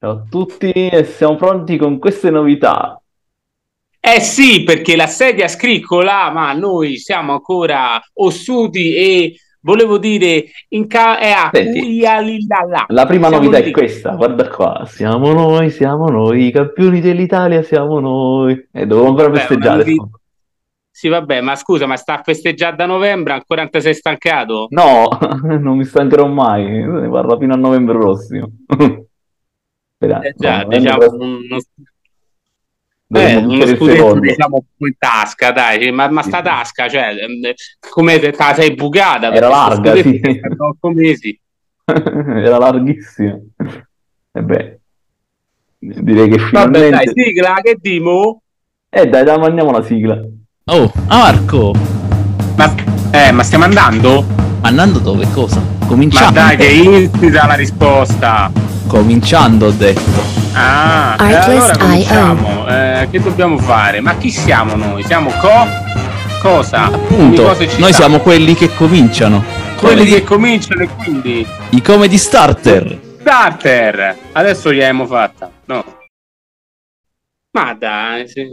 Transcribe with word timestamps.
Ciao 0.00 0.12
a 0.12 0.22
tutti 0.30 0.70
e 0.70 1.02
siamo 1.04 1.34
pronti 1.34 1.76
con 1.76 1.98
queste 1.98 2.30
novità. 2.30 3.02
Eh 4.00 4.20
sì, 4.20 4.62
perché 4.62 4.94
la 4.94 5.08
sedia 5.08 5.48
scriccola, 5.48 6.30
ma 6.30 6.52
noi 6.52 6.98
siamo 6.98 7.32
ancora 7.32 8.00
ossuti 8.14 8.94
e 8.94 9.34
volevo 9.60 9.98
dire 9.98 10.44
in 10.68 10.86
ca- 10.86 11.18
è 11.18 11.30
a 11.30 11.50
Senti. 11.52 12.00
La 12.90 13.06
prima 13.06 13.26
Siamo 13.28 13.44
novità 13.44 13.58
è 13.58 13.64
lì. 13.64 13.72
questa, 13.72 14.14
guarda 14.14 14.48
qua, 14.48 14.84
siamo 14.86 15.32
noi, 15.32 15.70
siamo 15.70 16.06
noi, 16.08 16.46
i 16.46 16.52
campioni 16.52 17.00
dell'Italia 17.00 17.62
siamo 17.62 17.98
noi. 17.98 18.68
E 18.72 18.86
dovevamo 18.86 19.08
ancora 19.18 19.32
Vabbè, 19.32 19.38
festeggiare. 19.40 19.78
novi- 19.84 20.00
Sì, 20.90 21.08
vabbè, 21.08 21.40
ma 21.40 21.54
scusa, 21.56 21.86
ma 21.86 21.96
sta 21.96 22.18
a 22.20 22.22
festeggiare 22.22 22.76
da 22.76 22.86
novembre, 22.86 23.32
ancora 23.32 23.62
non 23.62 23.70
ti 23.70 23.80
sei 23.80 23.94
stancato? 23.94 24.68
No, 24.70 25.08
non 25.60 25.76
mi 25.76 25.84
stancherò 25.84 26.26
mai, 26.28 26.64
ne 26.66 27.08
parlo 27.08 27.36
fino 27.38 27.54
a 27.54 27.56
novembre 27.56 27.98
prossimo. 27.98 28.48
Spera, 29.98 30.20
Eh 30.20 30.34
già, 30.36 30.58
no, 30.58 30.62
novembre 30.64 30.78
diciamo, 30.78 30.98
prossimo 30.98 31.24
un- 31.24 31.46
uno, 33.10 33.18
eh, 33.20 33.36
uno 33.36 33.66
scudetto 33.66 34.20
diciamo 34.20 34.56
un 34.56 34.62
po' 34.76 34.86
in 34.86 34.94
tasca, 34.96 35.50
dai, 35.50 35.90
ma, 35.90 36.08
ma 36.08 36.22
Sì, 36.22 36.28
sta 36.28 36.38
sì. 36.38 36.44
tasca, 36.44 36.88
cioè, 36.88 37.16
ehm, 37.20 37.52
come 37.90 38.18
te 38.20 38.32
la 38.36 38.54
sei 38.54 38.74
bucata? 38.74 39.32
Era 39.32 39.48
larga, 39.48 39.96
sì. 39.96 40.20
mesi. 40.94 41.40
Era 41.88 42.58
larghissima. 42.58 43.40
E 44.30 44.42
beh, 44.42 44.80
direi 45.80 46.28
che 46.28 46.38
Vabbè, 46.38 46.90
dai, 46.90 47.06
finalmente... 47.08 47.12
sigla, 47.24 47.54
che 47.60 47.76
dimo? 47.80 48.42
Eh 48.90 49.06
dai, 49.06 49.24
dai, 49.24 49.38
mandiamo 49.38 49.72
la 49.72 49.82
sigla. 49.82 50.22
Oh, 50.66 50.92
ah 51.08 51.18
Marco, 51.18 51.72
Ma, 52.56 52.72
eh, 53.10 53.32
ma 53.32 53.42
stiamo 53.42 53.64
andando? 53.64 54.24
andando 54.60 54.98
dove? 55.00 55.26
Cosa? 55.32 55.77
Ma 55.88 55.94
Cominciando. 55.94 56.32
dai, 56.40 56.56
che 56.56 56.66
insita 56.66 57.46
la 57.46 57.54
risposta. 57.54 58.50
Cominciando, 58.86 59.66
ho 59.66 59.70
detto. 59.70 60.36
Ah, 60.52 61.16
e 61.18 61.34
allora 61.34 61.76
cominciamo. 61.78 62.66
Eh, 62.68 63.08
che 63.10 63.20
dobbiamo 63.20 63.58
fare? 63.58 64.00
Ma 64.00 64.16
chi 64.16 64.30
siamo 64.30 64.74
noi? 64.76 65.02
Siamo 65.04 65.30
co? 65.40 65.66
Cosa? 66.42 66.84
Appunto, 66.84 67.56
noi 67.78 67.92
siamo 67.92 68.18
quelli 68.20 68.54
che 68.54 68.72
cominciano. 68.74 69.42
quelli 69.76 69.96
Comedy- 69.96 70.14
che 70.16 70.24
cominciano 70.24 70.82
e 70.82 70.88
quindi 70.88 71.46
I 71.70 71.82
comedy 71.82 72.16
starter. 72.18 73.00
starter. 73.20 74.16
Adesso 74.32 74.72
gli 74.72 74.80
abbiamo 74.80 75.06
fatta. 75.06 75.50
No. 75.66 75.84
Ma 77.52 77.74
dai, 77.74 78.28
sì. 78.28 78.46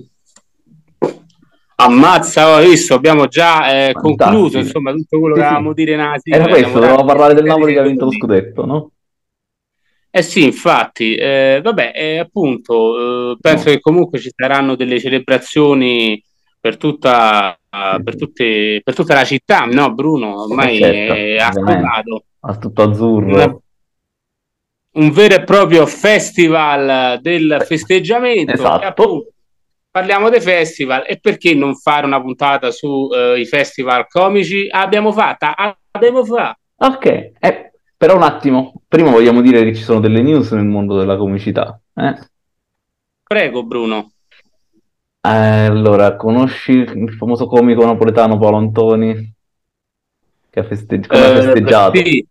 Ammazza, 1.77 2.55
ho 2.55 2.59
visto, 2.61 2.93
abbiamo 2.93 3.27
già 3.27 3.87
eh, 3.89 3.91
concluso 3.93 4.59
insomma 4.59 4.93
tutto 4.93 5.19
quello 5.19 5.35
Sì, 5.35 5.41
che 5.41 5.47
sì. 5.47 5.53
avevamo 5.53 5.73
dire 5.73 5.95
nella 5.97 6.17
sigla. 6.17 6.37
Era 6.37 6.47
questo, 6.47 6.79
dovevamo 6.79 7.05
parlare 7.05 7.33
del 7.33 7.43
Napoli 7.43 7.73
che 7.73 7.79
ha 7.79 7.83
vinto 7.83 8.05
lo 8.05 8.11
scudetto, 8.11 8.65
no? 8.65 8.91
Eh 10.09 10.21
sì, 10.21 10.43
infatti, 10.45 11.15
eh, 11.15 11.59
vabbè, 11.61 11.91
eh, 11.93 12.17
appunto, 12.19 13.33
eh, 13.33 13.37
penso 13.41 13.67
No. 13.67 13.73
che 13.75 13.81
comunque 13.81 14.19
ci 14.19 14.31
saranno 14.33 14.75
delle 14.75 14.97
celebrazioni 15.01 16.23
per 16.57 16.77
tutta, 16.77 17.59
Sì, 17.69 18.03
per 18.03 18.13
sì. 18.13 18.19
tutte, 18.19 18.81
per 18.81 18.95
tutta 18.95 19.13
la 19.13 19.25
città, 19.25 19.65
no, 19.65 19.93
Bruno? 19.93 20.43
Ormai 20.43 20.77
Eh, 20.77 20.79
certo, 20.79 21.13
è 21.13 21.35
ascoltato. 21.37 22.23
Ha 22.39 22.55
tutto 22.57 22.81
azzurro. 22.83 23.33
Una- 23.33 23.59
un 24.93 25.11
vero 25.11 25.35
e 25.35 25.43
proprio 25.43 25.85
festival 25.85 27.19
del 27.21 27.61
festeggiamento. 27.67 28.53
Esatto. 28.53 28.83
E 28.83 28.85
appunto, 28.85 29.33
parliamo 29.95 30.27
dei 30.27 30.41
festival 30.41 31.05
e 31.07 31.19
perché 31.21 31.53
non 31.55 31.73
fare 31.77 32.05
una 32.05 32.19
puntata 32.19 32.69
sui 32.69 33.45
festival 33.45 34.07
comici? 34.09 34.67
Abbiamo 34.69 35.13
fatta, 35.13 35.55
abbiamo 35.91 36.25
fatto. 36.25 36.59
Ok, 36.75 37.05
eh, 37.39 37.71
però 37.95 38.17
un 38.17 38.23
attimo, 38.23 38.73
prima 38.89 39.09
vogliamo 39.09 39.39
dire 39.39 39.63
che 39.63 39.73
ci 39.73 39.83
sono 39.83 40.01
delle 40.01 40.21
news 40.21 40.51
nel 40.51 40.65
mondo 40.65 40.97
della 40.97 41.15
comicità. 41.15 41.79
eh? 41.93 42.13
Prego, 43.23 43.63
Bruno. 43.63 44.11
Eh, 45.21 45.29
allora, 45.29 46.17
conosci 46.17 46.73
il 46.73 47.13
famoso 47.13 47.47
comico 47.47 47.85
napoletano 47.85 48.37
Paolo 48.37 48.57
Antoni? 48.57 49.33
Che 50.49 50.59
ha 50.59 50.63
festeggi- 50.63 51.07
Eh, 51.09 51.41
festeggiato? 51.41 51.97
sì. 51.97 52.27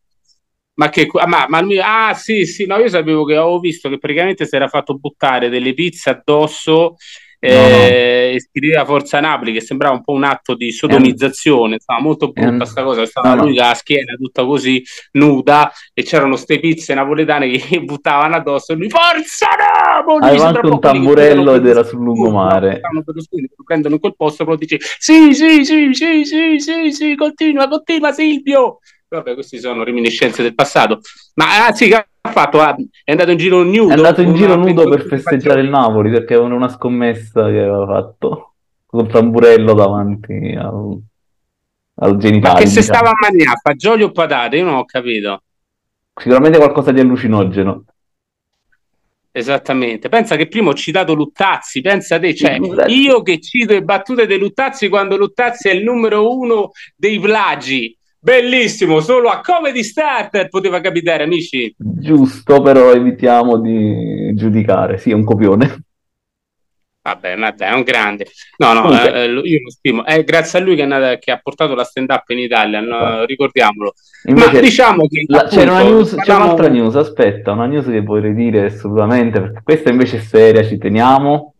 Ma 0.74 0.90
che 0.90 1.08
ah, 1.12 1.26
ma, 1.26 1.46
ma 1.48 1.60
lui- 1.62 1.80
ah, 1.80 2.12
sì, 2.12 2.44
sì, 2.44 2.66
no, 2.66 2.76
io 2.76 2.88
sapevo 2.88 3.24
che 3.24 3.36
avevo 3.36 3.58
visto 3.58 3.88
che 3.88 3.98
praticamente 3.98 4.44
si 4.44 4.54
era 4.54 4.68
fatto 4.68 4.98
buttare 4.98 5.48
delle 5.48 5.72
pizze 5.72 6.10
addosso 6.10 6.96
eh, 7.44 8.32
e 8.34 8.40
scriveva 8.40 8.84
Forza 8.84 9.20
Napoli, 9.20 9.52
che 9.52 9.60
sembrava 9.60 9.94
un 9.94 10.02
po' 10.02 10.12
un 10.12 10.24
atto 10.24 10.54
di 10.54 10.72
sodomizzazione, 10.72 11.78
stava 11.78 12.00
molto 12.00 12.30
brutta 12.30 12.42
Ehm, 12.44 12.62
sta 12.62 12.82
cosa, 12.82 13.06
stava 13.06 13.30
no, 13.30 13.34
no. 13.34 13.42
lui 13.44 13.56
con 13.56 13.66
la 13.66 13.74
schiena 13.74 14.14
tutta 14.14 14.44
così 14.44 14.82
nuda 15.12 15.72
e 15.92 16.02
c'erano 16.02 16.36
ste 16.36 16.58
pizze 16.58 16.94
napoletane 16.94 17.48
che 17.50 17.80
buttavano 17.82 18.36
addosso 18.36 18.72
e 18.72 18.76
lui 18.76 18.88
Forza 18.88 19.48
Napoli! 19.56 20.26
Aveva 20.26 20.46
anche 20.48 20.66
un 20.66 20.80
tamburello 20.80 21.54
ed 21.54 21.66
era 21.66 21.82
sul 21.82 22.02
lungomare. 22.02 22.80
no, 22.92 23.02
lo 23.04 23.64
prendono 23.64 23.94
in 23.94 24.00
quel 24.00 24.14
posto, 24.16 24.44
però 24.44 24.56
dice 24.56 24.78
sì, 24.80 25.34
sì, 25.34 25.64
sì, 25.64 25.92
sì, 25.92 26.24
sì, 26.24 26.58
sì, 26.58 26.92
sì, 26.92 27.14
continua, 27.14 27.68
continua 27.68 28.12
Silvio! 28.12 28.78
Vabbè, 29.14 29.34
queste 29.34 29.58
sono 29.58 29.84
reminiscenze 29.84 30.42
del 30.42 30.54
passato. 30.54 31.00
Ma 31.34 31.66
ah, 31.66 31.72
sì, 31.72 31.88
che 31.88 31.94
ha 31.94 32.30
fatto? 32.30 32.60
Ah, 32.60 32.74
è 33.04 33.10
andato 33.10 33.30
in 33.30 33.38
giro 33.38 33.62
nudo. 33.62 33.90
È 33.90 33.94
andato 33.94 34.22
in 34.22 34.34
giro 34.34 34.56
nudo 34.56 34.88
per 34.88 35.06
festeggiare 35.06 35.60
il. 35.60 35.68
Napoli 35.68 36.10
perché 36.10 36.34
aveva 36.34 36.54
una 36.54 36.68
scommessa 36.68 37.46
che 37.46 37.58
aveva 37.58 37.86
fatto 37.86 38.54
con 38.86 39.08
tamburello 39.08 39.74
davanti 39.74 40.54
al, 40.56 41.00
al 41.96 42.12
Ma 42.12 42.16
genitale, 42.16 42.60
che 42.60 42.66
se 42.66 42.80
diciamo. 42.80 42.98
stava 42.98 43.10
a 43.10 43.28
mangiare, 43.28 43.58
fagioli 43.62 44.02
o 44.02 44.10
patate? 44.10 44.56
Io 44.56 44.64
non 44.64 44.74
ho 44.74 44.84
capito. 44.84 45.42
Sicuramente 46.14 46.58
qualcosa 46.58 46.92
di 46.92 47.00
allucinogeno. 47.00 47.84
Esattamente. 49.36 50.08
Pensa 50.08 50.36
che 50.36 50.46
prima 50.46 50.70
ho 50.70 50.74
citato 50.74 51.12
Luttazzi, 51.12 51.80
pensa 51.80 52.20
te, 52.20 52.36
cioè 52.36 52.56
Luttazzi. 52.56 52.94
io 52.94 53.20
che 53.22 53.40
cito 53.40 53.72
le 53.72 53.82
battute 53.82 54.28
di 54.28 54.38
Luttazzi 54.38 54.88
quando 54.88 55.16
Luttazzi 55.16 55.68
è 55.68 55.72
il 55.72 55.82
numero 55.82 56.36
uno 56.38 56.70
dei 56.94 57.18
plagi. 57.18 57.98
Bellissimo, 58.24 59.00
solo 59.00 59.28
a 59.28 59.40
Comedy 59.42 59.82
Starter 59.82 60.48
poteva 60.48 60.80
capitare, 60.80 61.24
amici. 61.24 61.74
Giusto, 61.76 62.62
però 62.62 62.90
evitiamo 62.90 63.58
di 63.60 64.32
giudicare. 64.34 64.96
Sì, 64.96 65.10
è 65.10 65.12
un 65.12 65.24
copione. 65.24 65.84
Vabbè, 67.02 67.36
ma 67.36 67.50
dai, 67.50 67.72
è 67.72 67.74
un 67.74 67.82
grande. 67.82 68.24
No, 68.56 68.72
no, 68.72 68.80
Comunque. 68.80 69.12
eh, 69.12 69.24
eh, 69.24 69.30
io 69.30 69.60
lo 69.62 69.70
stimo. 69.70 70.04
È 70.06 70.24
grazie 70.24 70.58
a 70.58 70.62
lui 70.62 70.74
che, 70.74 70.86
nata- 70.86 71.18
che 71.18 71.32
ha 71.32 71.38
portato 71.42 71.74
la 71.74 71.84
stand-up 71.84 72.26
in 72.30 72.38
Italia, 72.38 72.80
no, 72.80 73.26
ricordiamolo. 73.26 73.92
Invece, 74.26 74.52
Ma 74.54 74.60
diciamo 74.60 75.06
che 75.06 75.24
la- 75.26 75.44
c'era 75.44 75.72
una 75.72 75.80
appunto, 75.80 75.96
news, 75.96 76.14
c'è 76.14 76.34
un'altra 76.34 76.68
news, 76.68 76.94
aspetta, 76.94 77.52
una 77.52 77.66
news 77.66 77.84
che 77.84 78.00
vorrei 78.00 78.32
dire 78.32 78.64
assolutamente, 78.64 79.38
perché 79.38 79.60
questa 79.62 79.90
invece 79.90 80.16
è 80.16 80.20
seria, 80.20 80.64
ci 80.64 80.78
teniamo. 80.78 81.54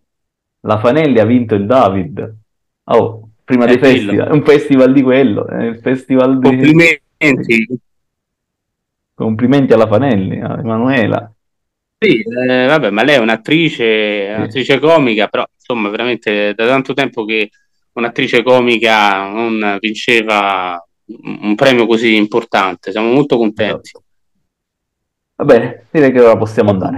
La 0.60 0.78
Fanelli 0.78 1.18
ha 1.18 1.26
vinto 1.26 1.54
il 1.54 1.66
David. 1.66 2.36
Oh, 2.84 3.23
prima 3.44 3.64
Eh, 3.66 3.76
dei 3.76 3.76
dillo. 3.76 4.10
festival, 4.12 4.28
è 4.28 4.32
un 4.32 4.42
festival 4.42 4.92
di 4.92 5.02
quello, 5.02 5.46
è 5.46 5.62
il 5.64 5.78
festival 5.78 6.38
di... 6.38 6.48
Complimenti. 6.48 7.80
Complimenti 9.14 9.72
alla 9.72 9.86
Fanelli, 9.86 10.40
a 10.40 10.58
Emanuela. 10.58 11.32
Sì, 11.98 12.20
eh, 12.20 12.66
vabbè, 12.66 12.90
ma 12.90 13.02
lei 13.04 13.16
è 13.16 13.18
un'attrice, 13.18 14.34
un'attrice 14.36 14.78
comica, 14.78 15.28
però 15.28 15.44
insomma, 15.54 15.88
veramente 15.88 16.52
da 16.54 16.66
tanto 16.66 16.92
tempo 16.94 17.24
che 17.24 17.50
un'attrice 17.92 18.42
comica 18.42 19.28
non 19.28 19.78
vinceva 19.80 20.84
un 21.06 21.38
un 21.42 21.54
premio 21.54 21.86
così 21.86 22.16
importante. 22.16 22.90
Siamo 22.90 23.12
molto 23.12 23.36
contenti. 23.36 23.90
Esatto. 23.90 24.04
Va 25.36 25.44
bene, 25.44 25.86
direi 25.90 26.12
che 26.12 26.20
ora 26.20 26.36
possiamo 26.36 26.70
andare. 26.70 26.96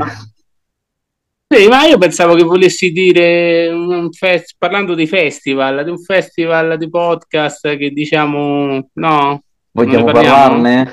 Sì, 1.48 1.68
ma 1.68 1.84
io 1.84 1.96
pensavo 1.96 2.34
che 2.34 2.42
volessi 2.42 2.90
dire, 2.90 3.68
un 3.68 4.10
fest- 4.10 4.56
parlando 4.58 4.94
di 4.94 5.06
festival, 5.06 5.84
di 5.84 5.90
un 5.90 5.98
festival 5.98 6.76
di 6.76 6.88
podcast 6.90 7.76
che 7.76 7.90
diciamo, 7.90 8.88
no, 8.94 9.42
Vogliamo 9.70 10.06
parlarne? 10.10 10.90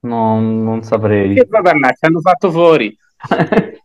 No, 0.00 0.40
non 0.40 0.82
saprei. 0.82 1.34
che 1.34 1.46
poi 1.46 1.62
parlare, 1.62 1.94
ci 1.96 2.06
hanno 2.06 2.20
fatto 2.20 2.50
fuori. 2.50 2.96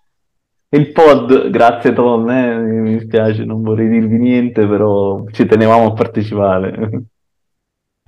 Il 0.72 0.92
pod, 0.92 1.50
grazie 1.50 1.94
Tom, 1.94 2.30
eh, 2.30 2.56
mi 2.58 3.00
spiace, 3.00 3.44
non 3.44 3.62
vorrei 3.62 3.90
dirvi 3.90 4.18
niente, 4.18 4.68
però 4.68 5.26
ci 5.32 5.46
tenevamo 5.46 5.88
a 5.88 5.94
partecipare. 5.94 6.90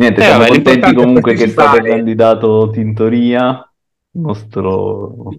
Niente, 0.01 0.19
Eh, 0.19 0.24
siamo 0.24 0.39
vabbè, 0.39 0.51
contenti 0.54 0.94
comunque 0.95 1.33
che 1.33 1.50
partecipare. 1.51 1.89
candidato 1.89 2.69
Tintoria, 2.71 3.71
il 4.13 4.21
nostro 4.21 5.30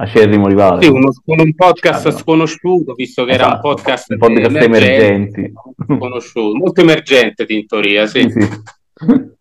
acerrimo 0.00 0.46
rivale. 0.48 0.82
Sì, 0.82 0.88
uno- 0.88 1.12
con 1.24 1.40
un 1.40 1.54
podcast 1.54 2.06
Allora. 2.06 2.20
sconosciuto, 2.22 2.94
visto 2.94 3.24
che 3.24 3.32
era 3.32 3.46
un 3.46 3.52
Esatto, 3.52 3.68
podcast, 3.68 4.10
un 4.10 4.18
podcast 4.18 4.56
emergente, 4.56 5.04
emergenti. 5.40 5.52
conosciuto, 5.98 6.56
molto 6.56 6.80
emergente 6.80 7.44
in 7.48 7.66
teoria, 7.66 8.06
sì. 8.06 8.22
Sì, 8.22 8.40
sì. 8.40 8.48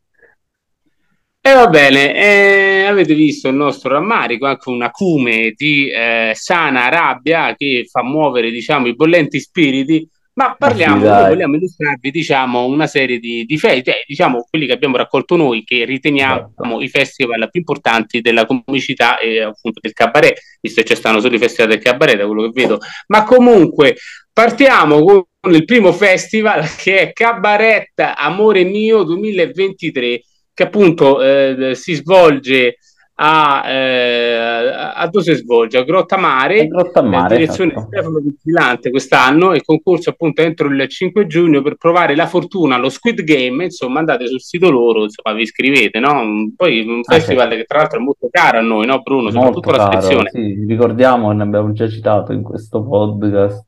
E 1.41 1.53
va 1.53 1.67
bene, 1.67 2.13
eh, 2.15 2.83
avete 2.85 3.13
visto 3.15 3.47
il 3.47 3.55
nostro 3.55 3.93
rammarico, 3.93 4.45
anche 4.45 4.69
un 4.69 4.81
acume 4.81 5.53
di 5.55 5.89
eh, 5.89 6.33
sana 6.35 6.89
rabbia 6.89 7.55
che 7.55 7.87
fa 7.89 8.03
muovere, 8.03 8.51
diciamo, 8.51 8.87
i 8.87 8.93
bollenti 8.93 9.39
spiriti, 9.39 10.07
Ma 10.39 10.55
parliamo, 10.57 11.03
noi 11.03 11.27
vogliamo 11.27 11.57
illustrarvi 11.57 12.11
diciamo, 12.11 12.63
una 12.63 12.87
serie 12.87 13.19
di, 13.19 13.43
di 13.43 13.57
festival, 13.57 13.83
cioè, 13.83 14.03
diciamo 14.07 14.47
quelli 14.49 14.67
che 14.67 14.71
abbiamo 14.71 14.95
raccolto 14.95 15.35
noi, 15.35 15.65
che 15.65 15.83
riteniamo 15.83 16.53
esatto. 16.57 16.81
i 16.81 16.87
festival 16.87 17.49
più 17.51 17.59
importanti 17.59 18.21
della 18.21 18.45
comicità 18.45 19.19
e 19.19 19.41
appunto 19.41 19.81
del 19.81 19.91
cabaret, 19.91 20.39
visto 20.61 20.81
che 20.81 20.87
ci 20.87 20.95
stanno 20.95 21.19
solo 21.19 21.35
i 21.35 21.39
festival 21.39 21.71
del 21.71 21.81
cabaret, 21.81 22.15
da 22.15 22.25
quello 22.25 22.43
che 22.43 22.51
vedo. 22.53 22.79
Ma 23.07 23.25
comunque 23.25 23.97
partiamo 24.31 25.03
con 25.03 25.53
il 25.53 25.65
primo 25.65 25.91
festival 25.91 26.65
che 26.81 26.99
è 27.01 27.11
Cabaret 27.11 27.91
Amore 28.15 28.63
Mio 28.63 29.03
2023, 29.03 30.21
che 30.53 30.63
appunto 30.63 31.21
eh, 31.21 31.75
si 31.75 31.95
svolge 31.95 32.77
a, 33.21 33.69
eh, 33.69 34.93
a 34.95 35.07
dove 35.09 35.23
si 35.23 35.33
svolge? 35.35 35.77
A 35.77 35.83
Grotta 35.83 36.17
Mare, 36.17 36.67
Grotta 36.67 37.01
Mare 37.01 37.35
direzione 37.35 37.71
esatto. 37.71 37.87
Stefano 37.87 38.19
Vigilante 38.19 38.89
quest'anno 38.91 39.53
il 39.53 39.63
concorso 39.63 40.09
appunto 40.09 40.41
entro 40.41 40.69
il 40.69 40.87
5 40.87 41.27
giugno 41.27 41.61
per 41.61 41.75
provare 41.75 42.15
la 42.15 42.27
fortuna 42.27 42.75
allo 42.75 42.89
Squid 42.89 43.23
Game, 43.23 43.65
insomma 43.65 43.99
andate 43.99 44.27
sul 44.27 44.41
sito 44.41 44.69
loro, 44.69 45.03
insomma 45.03 45.35
vi 45.35 45.41
iscrivete, 45.41 45.99
no? 45.99 46.51
Poi 46.55 46.79
un 46.79 47.01
ah, 47.03 47.13
festival 47.13 47.51
sì. 47.51 47.57
che 47.57 47.63
tra 47.65 47.79
l'altro 47.79 47.99
è 47.99 48.03
molto 48.03 48.27
caro 48.31 48.59
a 48.59 48.61
noi, 48.61 48.85
no 48.85 49.01
Bruno? 49.01 49.31
Soprattutto 49.31 49.69
molto 49.69 49.83
la 49.83 49.91
selezione. 49.91 50.29
Sì, 50.31 50.65
ricordiamo, 50.65 51.31
ne 51.33 51.43
abbiamo 51.43 51.73
già 51.73 51.89
citato 51.89 52.31
in 52.31 52.41
questo 52.41 52.83
podcast. 52.83 53.65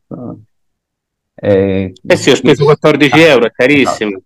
Eh, 1.36 1.94
eh 2.08 2.16
sì, 2.16 2.30
ho 2.30 2.36
speso 2.36 2.64
14 2.64 3.20
euro, 3.20 3.46
è 3.48 3.52
carissimo. 3.52 4.12
Esatto. 4.12 4.24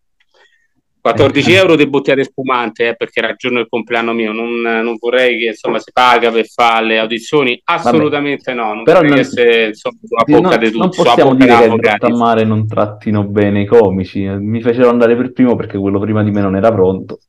14 1.06 1.52
eh. 1.52 1.56
euro 1.56 1.76
di 1.76 1.88
bottiglia 1.88 2.16
di 2.16 2.24
spumante 2.24 2.88
eh, 2.88 2.96
perché 2.96 3.20
era 3.20 3.30
il 3.30 3.36
giorno 3.38 3.60
del 3.60 3.70
compleanno 3.70 4.12
mio 4.12 4.32
non, 4.32 4.60
non, 4.60 4.96
vorrei 4.98 5.38
che 5.38 5.46
insomma 5.50 5.78
si 5.78 5.92
paga 5.92 6.32
per 6.32 6.48
fare 6.48 6.84
le 6.84 6.98
audizioni 6.98 7.62
assolutamente 7.66 8.52
Vabbè. 8.52 8.68
no 8.68 8.74
non 8.74 8.84
però 8.84 9.02
non, 9.02 9.20
essere 9.20 9.68
insomma, 9.68 9.98
sulla 10.04 10.40
bocca 10.40 10.58
di 10.58 10.66
tutti 10.66 10.78
non 10.80 10.90
possiamo 10.90 11.36
dire 11.36 11.60
che 11.60 11.76
Grotta 11.76 12.10
Mare 12.10 12.44
non 12.44 12.68
trattino 12.68 13.24
bene 13.24 13.62
i 13.62 13.66
comici 13.68 14.22
mi 14.22 14.64
fecero 14.64 14.90
andare 14.90 15.16
per 15.16 15.32
primo 15.32 15.56
perché 15.56 15.78
quello 15.78 16.00
prima 16.00 16.24
di 16.24 16.32
me 16.32 16.42
non 16.42 16.56
era 16.56 16.72
pronto 16.72 17.20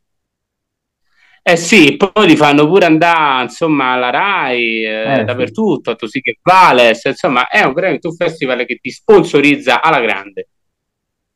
eh 1.43 1.56
sì, 1.56 1.96
poi 1.96 2.26
li 2.26 2.34
fanno 2.34 2.67
pure 2.67 2.87
andare 2.87 3.44
insomma 3.44 3.93
alla 3.93 4.11
Rai, 4.11 4.84
eh, 4.84 5.20
eh, 5.20 5.25
dappertutto, 5.25 5.93
sì. 5.93 5.96
così 5.96 6.20
che 6.20 6.38
Vales, 6.43 7.05
insomma 7.05 7.46
è 7.46 7.62
un, 7.62 7.73
veramente 7.73 8.08
un 8.08 8.17
festival 8.17 8.67
che 8.67 8.78
ti 8.82 8.90
sponsorizza 8.90 9.81
alla 9.81 10.00
grande. 10.00 10.49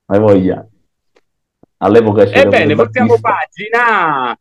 Hai 0.07 0.19
voglia. 0.19 0.67
All'epoca 1.83 2.23
Ebbene, 2.23 2.75
portiamo 2.75 3.19
pagina. 3.21 4.39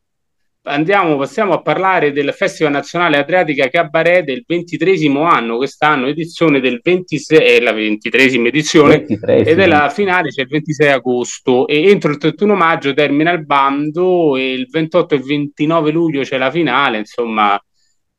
Andiamo, 0.64 1.18
passiamo 1.18 1.54
a 1.54 1.62
parlare 1.62 2.12
del 2.12 2.34
Festival 2.34 2.74
Nazionale 2.74 3.18
Adriatica 3.18 3.70
Cabaret 3.70 4.26
del 4.26 4.44
ventitresimo 4.46 5.24
anno, 5.24 5.56
quest'anno 5.56 6.08
edizione 6.08 6.60
del 6.60 6.82
26, 6.84 7.38
è 7.40 7.60
la 7.62 7.72
ventitresima 7.72 8.50
edizione 8.50 8.98
23, 9.00 9.46
ed 9.46 9.58
è 9.58 9.66
la 9.68 9.90
finale, 9.90 10.30
c'è 10.30 10.42
il 10.42 10.50
26 10.50 10.92
agosto 10.92 11.66
e 11.66 11.90
entro 11.90 12.12
il 12.12 12.18
31 12.18 12.56
maggio 12.56 12.94
termina 12.94 13.32
il 13.32 13.46
bando 13.46 14.36
e 14.36 14.52
il 14.52 14.68
28 14.70 15.16
e 15.16 15.20
29 15.20 15.92
luglio 15.92 16.22
c'è 16.24 16.38
la 16.38 16.52
finale, 16.52 16.98
insomma 16.98 17.60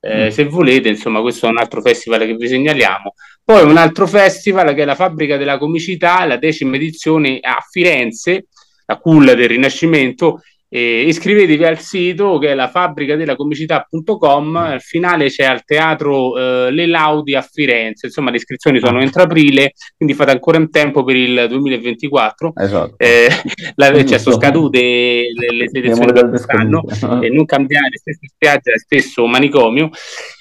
eh, 0.01 0.27
mm. 0.27 0.29
se 0.29 0.45
volete, 0.45 0.89
insomma 0.89 1.21
questo 1.21 1.47
è 1.47 1.51
un 1.51 1.59
altro 1.59 1.83
festival 1.83 2.21
che 2.21 2.35
vi 2.35 2.49
segnaliamo. 2.49 3.13
Poi 3.45 3.65
un 3.65 3.77
altro 3.77 4.07
festival 4.07 4.75
che 4.75 4.83
è 4.83 4.85
la 4.85 4.95
Fabbrica 4.95 5.37
della 5.37 5.59
Comicità, 5.59 6.25
la 6.25 6.37
decima 6.37 6.77
edizione 6.77 7.39
a 7.41 7.59
Firenze, 7.69 8.47
la 8.91 8.99
culla 8.99 9.35
del 9.35 9.49
Rinascimento. 9.49 10.43
Eh, 10.73 11.03
iscrivetevi 11.09 11.65
al 11.65 11.81
sito 11.81 12.39
che 12.39 12.51
è 12.51 12.55
la 12.55 12.69
fabbrica 12.69 13.17
della 13.17 13.35
comicità.com. 13.37 14.57
Al 14.57 14.81
finale 14.81 15.29
c'è 15.29 15.45
al 15.45 15.65
teatro 15.65 16.37
eh, 16.37 16.71
Le 16.71 16.87
Laudi 16.87 17.35
a 17.35 17.43
Firenze. 17.43 18.07
Insomma, 18.07 18.31
le 18.31 18.37
iscrizioni 18.37 18.79
sono 18.81 18.99
ah. 18.99 19.03
entro 19.03 19.23
aprile, 19.23 19.73
quindi 19.97 20.15
fate 20.15 20.31
ancora 20.33 20.59
in 20.59 20.71
tempo 20.71 21.03
per 21.05 21.17
il 21.17 21.47
2024. 21.49 22.53
Esatto. 22.57 22.95
Eh, 22.99 23.29
la, 23.77 24.05
cioè, 24.05 24.19
sono 24.19 24.37
scadute 24.37 24.81
le, 24.81 25.57
le 25.57 25.69
selezioni 25.69 26.13
per 26.13 26.29
quest'anno. 26.29 26.83
e 27.21 27.31
non 27.31 27.45
cambiare 27.47 27.97
stessa 27.97 28.27
spiaggia, 28.27 28.77
stesso 28.77 29.27
manicomio. 29.27 29.91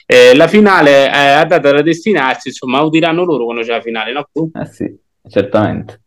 Eh, 0.06 0.36
la 0.36 0.48
finale 0.48 1.10
è 1.10 1.46
data 1.48 1.72
da 1.72 1.82
destinarsi, 1.84 2.50
insomma, 2.50 2.82
lo 2.82 2.90
diranno 2.90 3.24
loro 3.24 3.46
quando 3.46 3.62
c'è 3.62 3.72
la 3.72 3.82
finale, 3.82 4.12
no? 4.12 4.28
Eh 4.60 4.66
sì, 4.66 4.96
certamente. 5.28 6.02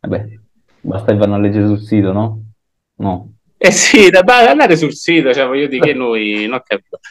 Vabbè. 0.00 0.41
Basta 0.82 1.12
che 1.12 1.18
vanno 1.18 1.34
a 1.34 1.38
leggere 1.38 1.66
sul 1.66 1.80
sito, 1.80 2.12
no? 2.12 2.42
No. 2.96 3.32
Eh 3.64 3.70
sì, 3.70 4.10
da 4.10 4.24
andare 4.50 4.76
sul 4.76 4.92
sito, 4.92 5.32
cioè 5.32 5.46
voglio 5.46 5.68
dire 5.68 5.86
che 5.86 5.94
noi 5.94 6.46
non, 6.48 6.60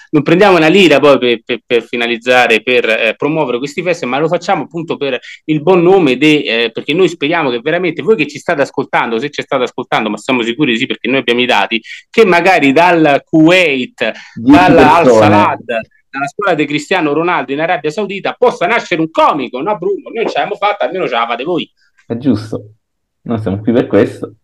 non 0.09 0.21
prendiamo 0.21 0.57
una 0.57 0.67
lira 0.67 0.99
poi 0.99 1.17
per, 1.17 1.41
per, 1.45 1.59
per 1.65 1.81
finalizzare, 1.81 2.61
per 2.61 2.89
eh, 2.89 3.15
promuovere 3.15 3.57
questi 3.57 3.81
festival, 3.81 4.15
ma 4.15 4.19
lo 4.19 4.27
facciamo 4.27 4.63
appunto 4.63 4.97
per 4.97 5.17
il 5.45 5.61
buon 5.61 5.81
nome, 5.81 6.17
de, 6.17 6.63
eh, 6.63 6.71
perché 6.73 6.93
noi 6.93 7.07
speriamo 7.07 7.49
che 7.51 7.61
veramente 7.61 8.01
voi 8.01 8.17
che 8.17 8.27
ci 8.27 8.37
state 8.37 8.63
ascoltando, 8.63 9.17
se 9.17 9.29
ci 9.29 9.41
state 9.41 9.63
ascoltando, 9.63 10.09
ma 10.09 10.17
siamo 10.17 10.41
sicuri 10.41 10.73
di 10.73 10.79
sì 10.79 10.87
perché 10.87 11.07
noi 11.07 11.19
abbiamo 11.19 11.39
i 11.39 11.45
dati, 11.45 11.81
che 12.09 12.25
magari 12.25 12.73
dal 12.73 13.21
Kuwait, 13.23 14.11
dalla 14.35 14.97
Al 14.97 15.07
Salad, 15.07 15.63
dalla 15.63 16.27
scuola 16.27 16.53
di 16.53 16.65
Cristiano 16.65 17.13
Ronaldo 17.13 17.53
in 17.53 17.61
Arabia 17.61 17.89
Saudita 17.91 18.35
possa 18.37 18.67
nascere 18.67 18.99
un 18.99 19.09
comico, 19.09 19.61
no 19.61 19.77
Bruno? 19.77 20.09
Noi 20.13 20.25
ce 20.25 20.33
l'abbiamo 20.33 20.55
fatta, 20.55 20.83
almeno 20.83 21.07
ce 21.07 21.13
la 21.13 21.27
fate 21.27 21.45
voi. 21.45 21.71
È 22.05 22.17
giusto. 22.17 22.73
Noi 23.23 23.39
siamo 23.39 23.59
qui 23.59 23.71
per 23.71 23.87
questo. 23.87 24.35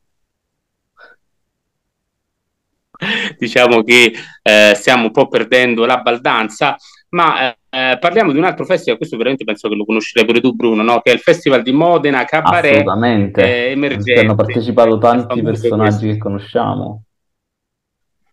Diciamo 3.38 3.84
che 3.84 4.14
eh, 4.42 4.74
stiamo 4.76 5.06
un 5.06 5.12
po' 5.12 5.28
perdendo 5.28 5.86
la 5.86 5.98
baldanza, 5.98 6.76
ma 7.10 7.56
eh, 7.70 7.98
parliamo 8.00 8.32
di 8.32 8.38
un 8.38 8.44
altro 8.44 8.66
festival, 8.66 8.98
questo 8.98 9.18
veramente 9.18 9.44
penso 9.44 9.70
che 9.70 9.76
lo 9.76 9.86
conoscerai 9.86 10.26
pure 10.28 10.42
tu 10.42 10.54
Bruno, 10.54 10.82
no? 10.82 11.02
che 11.02 11.12
è 11.12 11.14
il 11.14 11.20
Festival 11.20 11.62
di 11.62 11.72
Modena 11.72 12.26
Cabaret 12.26 12.72
Assolutamente, 12.72 13.44
eh, 13.44 13.72
emergente. 13.72 14.22
hanno 14.22 14.36
partecipato 14.36 14.98
tanti 14.98 15.42
personaggi 15.42 16.08
che 16.08 16.18
conosciamo. 16.18 17.04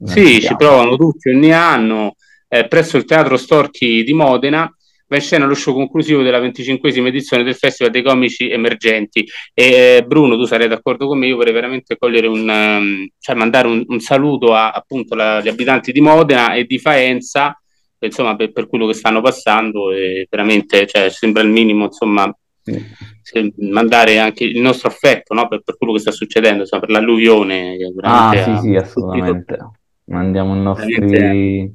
Sì, 0.03 0.41
ci 0.41 0.55
provano 0.57 0.97
tutti 0.97 1.29
ogni 1.31 1.53
anno 1.53 2.15
eh, 2.49 2.67
presso 2.67 2.97
il 2.97 3.05
Teatro 3.05 3.37
Storchi 3.37 4.03
di 4.03 4.13
Modena 4.13 4.71
va 5.15 5.17
in 5.17 5.23
scena 5.23 5.47
lo 5.47 5.55
show 5.55 5.73
conclusivo 5.73 6.23
della 6.23 6.41
25esima 6.41 7.07
edizione 7.07 7.45
del 7.45 7.55
Festival 7.55 7.93
dei 7.93 8.03
Comici 8.03 8.51
Emergenti. 8.51 9.27
E 9.53 9.97
eh, 9.97 10.05
Bruno, 10.07 10.37
tu 10.37 10.45
sarai 10.45 10.69
d'accordo 10.69 11.07
con 11.07 11.19
me, 11.19 11.27
io 11.27 11.37
vorrei 11.37 11.53
veramente 11.53 11.97
cogliere 11.97 12.27
un, 12.27 12.49
um, 12.49 13.09
cioè 13.19 13.35
mandare 13.35 13.69
un, 13.69 13.85
un 13.87 14.01
saluto 14.01 14.55
a 14.55 14.71
appunto 14.71 15.15
la, 15.15 15.37
agli 15.37 15.49
abitanti 15.49 15.93
di 15.93 16.01
Modena 16.01 16.55
e 16.55 16.65
di 16.65 16.79
Faenza, 16.79 17.59
insomma, 17.99 18.37
per, 18.37 18.53
per 18.53 18.69
quello 18.69 18.87
che 18.87 18.95
stanno 18.95 19.21
passando, 19.21 19.93
e 19.93 20.27
veramente 20.29 20.87
cioè, 20.87 21.09
sembra 21.11 21.43
il 21.43 21.49
minimo, 21.49 21.85
insomma, 21.85 22.35
sì. 22.63 23.53
mandare 23.59 24.19
anche 24.19 24.45
il 24.45 24.61
nostro 24.61 24.89
affetto 24.89 25.35
no? 25.35 25.49
per, 25.49 25.63
per, 25.63 25.77
quello 25.77 25.93
che 25.93 26.01
sta 26.01 26.11
succedendo, 26.11 26.63
insomma, 26.63 26.83
per 26.83 26.91
l'alluvione. 26.91 27.77
Ah, 28.01 28.33
sì, 28.37 28.69
sì, 28.69 28.75
assolutamente. 28.75 29.59
Mandiamo 30.07 30.55
i 30.55 30.61
nostri 30.61 31.73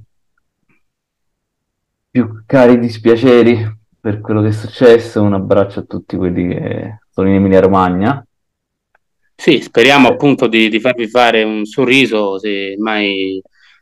più 2.10 2.44
cari 2.46 2.80
dispiaceri 2.80 3.78
per 4.00 4.20
quello 4.22 4.42
che 4.42 4.50
è 4.50 4.52
successo. 4.52 5.22
Un 5.22 5.34
abbraccio 5.34 5.80
a 5.80 5.84
tutti 5.84 6.18
quelli 6.18 6.48
che 6.48 7.00
sono 7.10 7.28
in 7.28 7.36
Emilia 7.36 7.60
Romagna. 7.60 8.26
Sì, 9.36 9.62
speriamo 9.62 10.10
appunto 10.10 10.48
di, 10.48 10.68
di 10.70 10.80
farvi 10.80 11.08
fare 11.08 11.44
un 11.44 11.64
sorriso 11.66 12.38
se 12.40 12.76
mai 12.78 13.42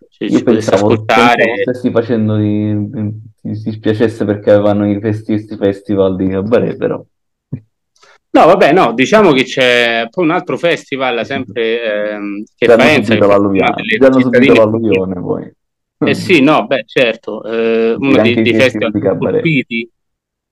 ci, 0.09 0.29
ci 0.29 0.43
potesse 0.43 0.75
ascoltare. 0.75 1.61
Stessi 1.61 1.89
facendo 1.91 2.35
di, 2.35 2.89
di, 2.89 3.21
di 3.41 3.61
dispiacesse 3.63 4.25
perché 4.25 4.51
avevano 4.51 4.89
i 4.89 4.99
questi 4.99 5.39
festival 5.57 6.15
di 6.15 6.27
cabaret, 6.27 6.77
però. 6.77 7.03
No, 8.29 8.45
vabbè, 8.45 8.71
no, 8.71 8.93
diciamo 8.93 9.31
che 9.31 9.43
c'è 9.43 10.07
poi 10.11 10.25
un 10.25 10.31
altro 10.31 10.57
festival 10.57 11.25
sempre 11.25 12.11
ehm, 12.11 12.43
che 12.55 12.67
Faenza, 12.67 13.15
che 13.15 13.23
hanno 14.05 14.19
subito 14.19 14.53
l'alluvione 14.53 15.19
poi. 15.19 15.51
Eh 15.99 16.13
sì, 16.13 16.41
no, 16.41 16.67
beh, 16.67 16.83
certo, 16.85 17.43
eh, 17.43 17.93
uno 17.93 18.21
dei, 18.21 18.41
dei 18.41 18.53
festival 18.53 18.91
più 18.91 19.17
colpiti 19.17 19.89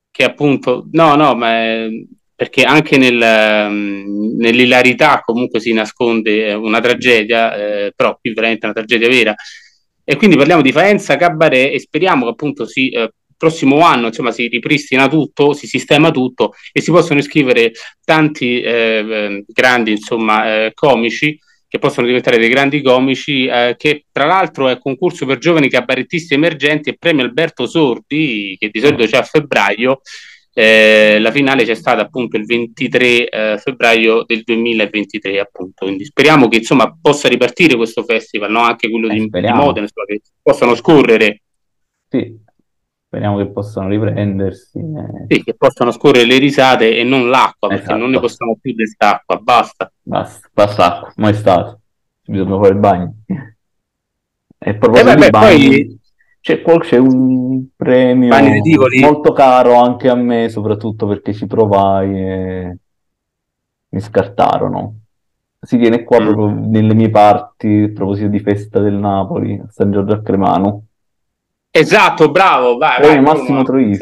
che 0.10 0.24
appunto, 0.24 0.88
no, 0.92 1.16
no, 1.16 1.36
ma 1.36 1.52
è, 1.52 1.88
perché 2.34 2.64
anche 2.64 2.98
nel, 2.98 3.22
um, 3.22 4.36
nell'ilarità 4.38 5.22
comunque 5.24 5.60
si 5.60 5.72
nasconde 5.74 6.54
una 6.54 6.80
tragedia, 6.80 7.56
eh, 7.56 7.94
però 7.96 8.18
qui 8.20 8.34
veramente 8.34 8.66
una 8.66 8.74
tragedia 8.74 9.08
vera. 9.08 9.36
E 10.04 10.16
quindi 10.16 10.38
parliamo 10.38 10.62
di 10.62 10.72
Faenza 10.72 11.16
Cabaret 11.16 11.74
e 11.74 11.80
speriamo 11.80 12.26
che 12.26 12.32
appunto 12.32 12.66
si, 12.66 12.90
eh, 12.90 13.12
prossimo 13.38 13.80
anno 13.82 14.08
insomma, 14.08 14.32
si 14.32 14.48
ripristina 14.48 15.08
tutto, 15.08 15.54
si 15.54 15.68
sistema 15.68 16.12
tutto 16.12 16.54
e 16.72 16.82
si 16.82 16.92
possono 16.92 17.20
iscrivere 17.20 17.72
tanti 18.04 18.62
eh, 18.62 19.44
grandi 19.48 19.92
insomma, 19.92 20.66
eh, 20.66 20.72
comici 20.74 21.38
che 21.68 21.80
possono 21.80 22.08
diventare 22.08 22.38
dei 22.38 22.50
grandi 22.50 22.82
comici, 22.82 23.46
eh, 23.46 23.76
che 23.78 24.06
tra 24.12 24.26
l'altro 24.26 24.68
è 24.68 24.78
concorso 24.78 25.26
per 25.26 25.38
giovani 25.38 25.70
cabarettisti 25.70 26.34
emergenti 26.34 26.90
e 26.90 26.98
premio 26.98 27.24
Alberto 27.24 27.66
Sordi, 27.68 28.56
che 28.60 28.70
di 28.72 28.80
solito 28.80 29.06
c'è 29.06 29.18
a 29.18 29.24
febbraio. 29.24 30.02
Eh, 30.58 31.20
la 31.20 31.32
finale 31.32 31.66
c'è 31.66 31.76
stata 31.76 32.02
appunto 32.02 32.38
il 32.38 32.46
23 32.46 33.28
eh, 33.28 33.58
febbraio 33.58 34.24
del 34.24 34.42
2023 34.44 35.38
appunto 35.38 35.84
quindi 35.84 36.06
speriamo 36.06 36.48
che 36.48 36.60
insomma 36.60 36.98
possa 37.02 37.28
ripartire 37.28 37.76
questo 37.76 38.04
festival 38.04 38.52
no? 38.52 38.62
anche 38.62 38.90
quello 38.90 39.10
di, 39.10 39.18
eh, 39.18 39.42
di 39.42 39.52
Modena 39.52 39.82
insomma, 39.82 40.06
che 40.08 40.22
possano 40.42 40.74
scorrere 40.76 41.42
sì 42.08 42.40
speriamo 43.16 43.38
che 43.38 43.48
possano 43.48 43.88
riprendersi. 43.88 44.78
eh. 44.80 45.26
Sì, 45.36 45.44
che 45.44 45.54
possano 45.54 45.92
scorrere 45.92 46.26
le 46.26 46.38
risate 46.38 46.98
e 46.98 47.04
non 47.04 47.30
l'acqua, 47.30 47.70
perché 47.70 47.84
Esatto. 47.84 48.00
non 48.00 48.10
ne 48.10 48.20
possiamo 48.20 48.58
più 48.60 48.72
di 48.72 48.78
quest'acqua, 48.78 49.38
basta. 49.38 49.90
Basta, 50.02 50.50
basta 50.54 50.86
acqua, 50.98 51.14
mai 51.16 51.34
stato. 51.34 51.80
Bisogna 52.26 52.58
fare 52.58 52.74
il 52.74 52.80
bagno. 52.80 53.14
E 53.26 54.70
E 54.70 54.76
proposito 54.76 55.08
vabbè, 55.10 55.24
di 55.24 55.30
bagni, 55.30 55.68
poi 55.70 56.00
c'è, 56.42 56.62
c'è 56.62 56.98
un 56.98 57.66
premio 57.76 58.36
molto 59.00 59.32
caro 59.32 59.76
anche 59.76 60.10
a 60.10 60.16
me, 60.16 60.50
soprattutto 60.50 61.08
perché 61.08 61.34
ci 61.34 61.46
provai 61.48 62.20
e 62.22 62.78
mi 63.90 64.00
scartarono. 64.02 65.00
Si 65.62 65.78
tiene 65.78 66.04
qua 66.04 66.20
Mm. 66.20 66.26
proprio 66.26 66.48
nelle 66.70 66.94
mie 66.94 67.10
parti, 67.10 67.86
a 67.90 67.94
proposito 67.94 68.28
di 68.28 68.40
festa 68.40 68.80
del 68.82 68.94
Napoli, 68.96 69.54
a 69.58 69.68
San 69.70 69.92
Giorgio 69.92 70.14
a 70.16 70.22
Cremano. 70.22 70.84
Esatto, 71.80 72.32
bravo, 72.32 72.78
vai, 72.78 73.02
vai, 73.02 73.22
Massimo. 73.22 73.64
Troisi. 73.64 74.00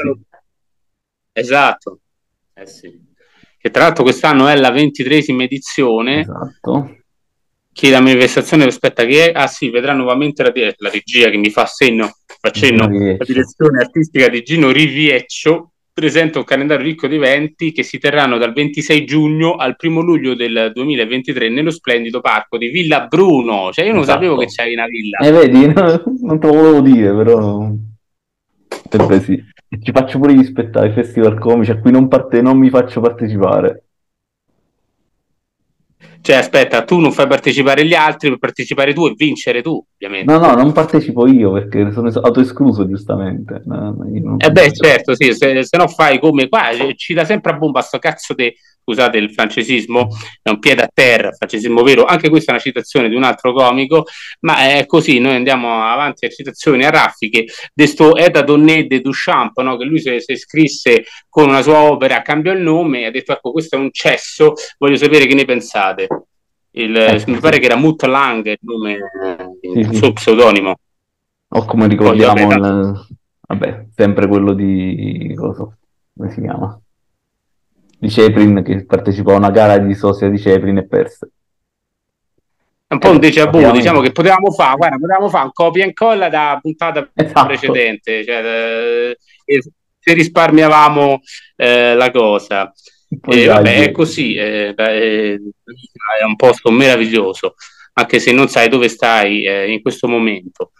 Esatto. 1.31 1.99
Eh 2.53 2.65
sì. 2.67 3.01
Che 3.57 3.69
tra 3.71 3.83
l'altro 3.83 4.03
quest'anno 4.03 4.47
è 4.47 4.55
la 4.55 4.71
ventitresima 4.71 5.43
edizione. 5.43 6.19
Esatto. 6.19 6.97
Che 7.71 7.89
la 7.89 8.01
manifestazione 8.01 8.65
aspetta 8.65 9.05
che 9.05 9.31
è? 9.31 9.33
Ah 9.35 9.47
sì, 9.47 9.69
vedrà 9.69 9.93
nuovamente 9.93 10.43
la, 10.43 10.51
la 10.53 10.89
regia 10.89 11.29
che 11.29 11.37
mi 11.37 11.49
fa 11.49 11.65
segno, 11.65 12.17
fa 12.39 12.51
cenno. 12.51 12.87
La 12.87 13.25
direzione 13.25 13.79
artistica 13.79 14.27
di 14.27 14.43
Gino 14.43 14.69
Rivieccio 14.69 15.72
presenta 15.93 16.39
un 16.39 16.45
calendario 16.45 16.83
ricco 16.83 17.07
di 17.07 17.15
eventi 17.15 17.71
che 17.71 17.83
si 17.83 17.99
terranno 17.99 18.39
dal 18.39 18.51
26 18.51 19.05
giugno 19.05 19.55
al 19.55 19.75
1 19.79 20.01
luglio 20.01 20.33
del 20.33 20.71
2023 20.73 21.49
nello 21.49 21.69
splendido 21.69 22.19
parco 22.19 22.57
di 22.57 22.69
Villa 22.69 23.05
Bruno. 23.05 23.71
Cioè, 23.71 23.85
io 23.85 23.93
non 23.93 24.01
Esatto. 24.01 24.19
sapevo 24.19 24.37
che 24.37 24.47
c'hai 24.47 24.73
una 24.73 24.87
villa. 24.87 25.17
E 25.19 25.31
vedi, 25.31 25.67
no, 25.71 26.03
non 26.21 26.39
te 26.39 26.47
lo 26.47 26.53
volevo 26.53 26.81
dire, 26.81 27.13
però 27.13 27.71
sempre 28.89 29.21
sì. 29.21 29.51
Ci 29.81 29.91
faccio 29.91 30.19
pure 30.19 30.33
gli 30.33 30.43
spettacoli, 30.43 30.93
festival 30.93 31.39
comici 31.39 31.71
a 31.71 31.79
cui 31.79 31.91
non, 31.91 32.07
parte- 32.07 32.41
non 32.41 32.57
mi 32.57 32.69
faccio 32.69 32.99
partecipare. 32.99 33.83
Cioè, 36.21 36.35
aspetta, 36.37 36.83
tu 36.83 36.99
non 36.99 37.11
fai 37.11 37.27
partecipare 37.27 37.85
gli 37.85 37.93
altri, 37.93 38.29
per 38.29 38.37
partecipare 38.37 38.93
tu 38.93 39.05
e 39.07 39.13
vincere 39.15 39.61
tu, 39.61 39.83
ovviamente. 40.05 40.31
No, 40.31 40.39
no, 40.39 40.53
non 40.53 40.71
partecipo 40.71 41.27
io 41.27 41.51
perché 41.51 41.91
sono 41.91 42.09
es- 42.09 42.17
autoescluso, 42.17 42.87
giustamente. 42.87 43.61
No, 43.65 43.95
Eh 44.37 44.51
beh, 44.51 44.71
certo, 44.73 45.15
sì, 45.15 45.33
se, 45.33 45.63
se 45.63 45.77
no 45.77 45.87
fai 45.87 46.19
come 46.19 46.47
qua, 46.49 46.69
eh, 46.69 46.93
ci 46.95 47.13
dà 47.13 47.25
sempre 47.25 47.51
a 47.53 47.55
bomba 47.55 47.81
sto 47.81 47.99
cazzo 47.99 48.33
di, 48.33 48.53
scusate 48.83 49.17
il 49.17 49.31
francesismo, 49.31 50.09
è 50.41 50.49
un 50.49 50.59
piede 50.59 50.83
a 50.83 50.89
terra, 50.93 51.31
francesismo 51.31 51.81
vero, 51.83 52.03
anche 52.03 52.29
questa 52.29 52.51
è 52.51 52.55
una 52.55 52.63
citazione 52.63 53.07
di 53.07 53.15
un 53.15 53.23
altro 53.23 53.53
comico, 53.53 54.05
ma 54.41 54.75
è 54.77 54.85
così, 54.85 55.19
noi 55.19 55.35
andiamo 55.35 55.81
avanti 55.81 56.25
a 56.25 56.29
citazioni 56.29 56.83
a 56.83 56.89
raffiche, 56.89 57.45
di 57.73 57.87
sto 57.87 58.15
Eda 58.17 58.41
Donné 58.41 58.85
de 58.85 58.99
Duchamp, 58.99 59.59
no? 59.61 59.77
che 59.77 59.85
lui 59.85 59.99
si, 59.99 60.13
si 60.19 60.33
iscrisse 60.33 61.05
con 61.29 61.47
una 61.47 61.61
sua 61.61 61.81
opera, 61.83 62.21
cambiò 62.21 62.51
il 62.51 62.61
nome 62.61 63.01
e 63.01 63.05
ha 63.05 63.11
detto, 63.11 63.31
ecco, 63.31 63.51
questo 63.51 63.77
è 63.77 63.79
un 63.79 63.89
cesso, 63.91 64.53
voglio 64.77 64.97
sapere 64.97 65.25
che 65.25 65.35
ne 65.35 65.45
pensate. 65.45 66.07
Il, 66.75 66.95
Eh, 66.95 67.23
mi 67.27 67.35
sì. 67.35 67.39
pare 67.39 67.59
che 67.59 67.65
era 67.65 67.75
Mut 67.75 68.03
Lang 68.05 68.45
il 68.47 68.57
nome, 68.61 68.93
eh, 68.93 69.69
il 69.73 69.85
Sì, 69.85 69.91
sì. 69.91 69.95
suo 69.95 70.13
pseudonimo. 70.13 70.75
O 71.49 71.65
come 71.65 71.87
ricordiamo, 71.87 72.33
Poi, 72.33 72.45
vabbè, 72.57 72.67
il- 72.67 73.07
vabbè, 73.47 73.85
sempre 73.95 74.27
quello 74.27 74.53
di... 74.53 75.33
cosa- 75.35 75.69
come 76.17 76.31
si 76.31 76.41
chiama? 76.41 76.79
Di 77.99 78.09
Ceplin 78.09 78.63
che 78.63 78.85
partecipò 78.85 79.33
a 79.33 79.37
una 79.37 79.51
gara 79.51 79.77
di 79.77 79.93
sosia 79.93 80.29
di 80.29 80.39
Ceplin 80.39 80.77
e 80.77 80.87
perse. 80.87 81.29
È 82.87 82.93
un 82.93 82.99
po' 82.99 83.11
un 83.11 83.19
déjà 83.19 83.45
vu, 83.49 83.71
diciamo 83.71 84.01
che 84.01 84.11
potevamo 84.11 84.51
fare, 84.51 84.75
guarda, 84.75 84.97
potevamo 84.97 85.29
fare 85.29 85.45
un 85.45 85.51
copia 85.53 85.83
e 85.83 85.87
incolla 85.87 86.29
da 86.29 86.59
puntata 86.61 87.09
Esatto. 87.13 87.45
precedente, 87.47 88.23
cioè, 88.25 89.15
eh, 89.45 89.61
se 89.99 90.13
risparmiavamo 90.13 91.21
eh, 91.55 91.95
la 91.95 92.11
cosa. 92.11 92.71
E 93.21 93.35
dai, 93.35 93.45
vabbè, 93.45 93.83
è 93.83 93.91
così, 93.91 94.35
eh, 94.35 94.73
beh, 94.73 95.35
è 95.35 96.23
un 96.25 96.35
posto 96.35 96.71
meraviglioso, 96.71 97.55
anche 97.93 98.19
se 98.19 98.31
non 98.31 98.47
sai 98.47 98.69
dove 98.69 98.87
stai 98.87 99.45
eh, 99.45 99.71
in 99.71 99.81
questo 99.81 100.07
momento. 100.07 100.71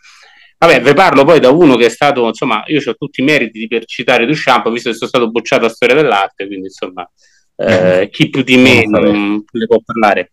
Vabbè, 0.57 0.81
vi 0.81 0.93
parlo 0.93 1.25
poi 1.25 1.39
da 1.39 1.49
uno 1.49 1.75
che 1.75 1.87
è 1.87 1.89
stato, 1.89 2.25
insomma, 2.25 2.63
io 2.67 2.79
ho 2.85 2.95
tutti 2.95 3.19
i 3.21 3.23
meriti 3.23 3.67
per 3.67 3.85
citare 3.85 4.25
Duchamp, 4.25 4.69
visto 4.71 4.89
che 4.89 4.95
sono 4.95 5.09
stato 5.09 5.29
bocciato 5.29 5.65
a 5.65 5.69
storia 5.69 5.95
dell'arte, 5.95 6.47
quindi 6.47 6.67
insomma, 6.67 7.09
eh, 7.57 8.07
chi 8.11 8.29
più 8.29 8.43
di 8.43 8.57
me 8.57 8.85
Non 8.85 9.43
ne 9.51 9.65
può 9.65 9.79
parlare. 9.83 10.31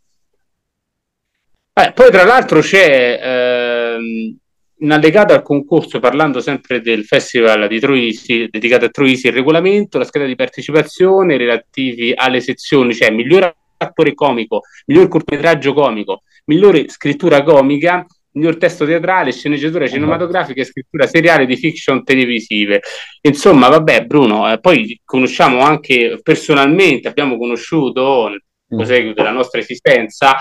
Eh, 1.73 1.92
poi 1.92 2.11
tra 2.11 2.25
l'altro 2.25 2.61
c'è 2.61 3.21
ehm, 3.23 4.37
in 4.80 4.92
allegato 4.92 5.32
al 5.32 5.42
concorso, 5.42 5.99
parlando 5.99 6.40
sempre 6.40 6.80
del 6.80 7.04
festival 7.04 7.68
di 7.68 7.80
Troisi, 7.80 8.49
dedicato 8.50 8.87
a 8.87 8.88
Troisi, 8.88 9.26
il 9.26 9.32
regolamento, 9.32 9.99
la 9.99 10.04
scheda 10.04 10.25
di 10.25 10.34
partecipazione 10.34 11.37
relativi 11.37 12.12
alle 12.14 12.40
sezioni, 12.40 12.94
cioè 12.94 13.10
miglior 13.10 13.54
attore 13.76 14.14
comico, 14.14 14.62
miglior 14.87 15.08
cortometraggio 15.08 15.72
comico, 15.72 16.22
migliore 16.46 16.88
scrittura 16.88 17.42
comica, 17.42 18.04
miglior 18.32 18.56
testo 18.56 18.87
teatrale, 18.87 19.32
sceneggiatura 19.32 19.88
cinematografica 19.88 20.60
e 20.60 20.64
scrittura 20.64 21.06
seriale 21.06 21.46
di 21.46 21.56
fiction 21.56 22.04
televisive. 22.04 22.80
Insomma, 23.22 23.68
vabbè, 23.68 24.04
Bruno, 24.04 24.50
eh, 24.50 24.60
poi 24.60 25.00
conosciamo 25.04 25.60
anche 25.60 26.20
personalmente, 26.22 27.08
abbiamo 27.08 27.37
conosciuto 27.37 28.28
nel 28.28 28.42
proseguo 28.66 29.12
della 29.12 29.32
nostra 29.32 29.60
esistenza 29.60 30.37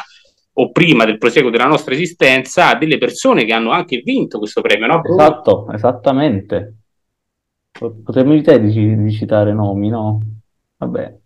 o 0.54 0.72
prima 0.72 1.06
del 1.06 1.18
proseguo 1.18 1.50
della 1.50 1.66
nostra 1.66 1.94
esistenza 1.94 2.74
delle 2.76 2.98
persone 2.98 3.46
che 3.46 3.54
hanno 3.54 3.72
anche 3.72 4.02
vinto 4.04 4.40
questo 4.40 4.62
premio, 4.62 4.88
no? 4.88 5.04
Esatto, 5.04 5.72
esattamente. 5.72 6.76
Potremmo 7.72 8.34
evitare 8.34 8.60
di, 8.60 9.02
di 9.04 9.12
citare 9.12 9.54
nomi, 9.54 9.90
no? 9.90 10.20
Vabbè. 10.78 11.18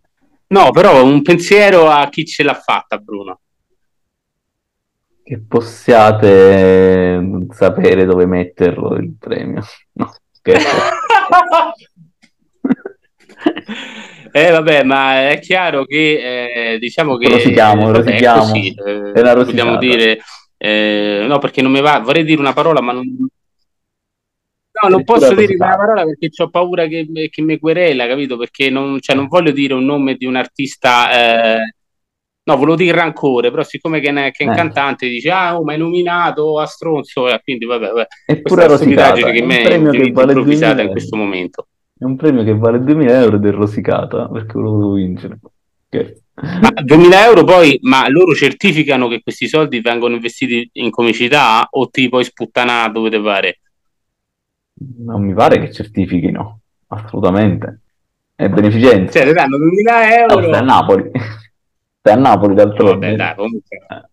No, 0.47 0.69
però 0.71 1.03
un 1.03 1.21
pensiero 1.23 1.89
a 1.89 2.07
chi 2.09 2.25
ce 2.25 2.43
l'ha 2.43 2.53
fatta, 2.53 2.97
Bruno. 2.97 3.39
Che 5.23 5.39
possiate 5.47 7.15
eh, 7.15 7.47
sapere 7.49 8.05
dove 8.05 8.25
metterlo 8.25 8.95
il 8.95 9.15
premio. 9.17 9.63
No, 9.93 10.13
scherzo. 10.31 10.67
Eh 14.35 14.49
vabbè, 14.49 14.83
ma 14.83 15.29
è 15.29 15.39
chiaro 15.39 15.85
che 15.85 16.73
eh, 16.73 16.79
diciamo 16.79 17.17
che 17.17 17.29
Rosichiamo, 17.29 17.85
vabbè, 17.91 17.97
rosichiamo. 17.97 18.39
così, 18.39 18.73
eh, 18.73 19.33
rosicata. 19.33 19.77
dire 19.77 20.19
eh, 20.57 21.25
no, 21.27 21.37
perché 21.37 21.61
non 21.61 21.71
mi 21.71 21.81
va, 21.81 21.99
vorrei 21.99 22.23
dire 22.23 22.39
una 22.39 22.53
parola, 22.53 22.81
ma 22.81 22.93
non 22.93 23.05
No, 24.81 24.89
non 24.89 25.03
posso 25.03 25.35
dire 25.35 25.53
una 25.53 25.75
parola 25.75 26.03
perché 26.03 26.29
ho 26.41 26.49
paura 26.49 26.87
che, 26.87 27.07
che 27.29 27.41
mi 27.43 27.59
querela, 27.59 28.07
capito? 28.07 28.37
Perché 28.37 28.71
non, 28.71 28.99
cioè, 28.99 29.15
non 29.15 29.27
voglio 29.27 29.51
dire 29.51 29.75
un 29.75 29.85
nome 29.85 30.15
di 30.15 30.25
un 30.25 30.35
artista 30.35 31.57
eh, 31.57 31.75
No, 32.45 32.57
volevo 32.57 32.75
dire 32.75 32.97
rancore, 32.97 33.51
però 33.51 33.63
siccome 33.63 34.01
che, 34.01 34.11
ne- 34.11 34.31
che 34.31 34.43
è 34.43 34.47
un 34.47 34.53
Eh. 34.53 34.55
cantante 34.57 35.07
dice 35.07 35.31
ah, 35.31 35.57
oh, 35.57 35.63
ma 35.63 35.73
è 35.73 35.77
nominato 35.77 36.59
a 36.59 36.65
stronzo, 36.65 37.25
quindi 37.41 37.65
vabbè, 37.65 37.87
vabbè. 37.87 38.07
È 38.25 38.41
Questa 38.41 38.75
stupidaggine 38.75 39.31
che 39.31 39.41
mi 39.41 39.55
è 39.55 39.73
improvvisata 39.75 40.33
2000 40.73 40.81
in 40.81 40.89
questo 40.89 41.15
momento. 41.15 41.67
È 41.97 42.03
un 42.05 42.15
premio 42.15 42.43
che 42.43 42.55
vale 42.57 42.79
2000 42.81 43.19
euro 43.21 43.35
ed 43.37 43.45
è 43.45 43.51
rosicata 43.51 44.27
perché 44.27 44.57
lo 44.57 44.71
volevo 44.71 44.93
vincere. 44.93 45.39
Scherzo. 45.87 46.21
Ma 46.33 46.69
2000 46.83 47.25
euro 47.27 47.43
poi, 47.43 47.77
ma 47.83 48.09
loro 48.09 48.33
certificano 48.33 49.07
che 49.07 49.21
questi 49.21 49.47
soldi 49.47 49.79
vengono 49.81 50.15
investiti 50.15 50.67
in 50.73 50.89
comicità 50.89 51.67
o 51.69 51.89
ti 51.89 52.09
puoi 52.09 52.23
sputtanare 52.23 52.91
dove 52.91 53.09
te 53.11 53.21
pare? 53.21 53.59
Non 55.05 55.23
mi 55.23 55.33
pare 55.33 55.59
che 55.59 55.71
certifichino, 55.71 56.59
assolutamente. 56.87 57.81
È 58.35 58.49
beneficenza. 58.49 59.19
Cioè, 59.19 59.27
ti 59.27 59.33
danno 59.33 59.57
2000 59.57 59.95
Ah, 59.95 60.13
euro. 60.17 60.41
stai 60.41 60.53
a 60.55 60.61
Napoli. 60.61 61.11
Stai 61.99 62.13
a 62.13 62.17
Napoli 62.17 62.55
d'altronde. 62.55 63.05
Vabbè, 63.05 63.15
dai, 63.15 63.35
comunque. 63.35 63.77
Eh. 63.77 64.11